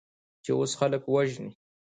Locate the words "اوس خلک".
0.59-1.01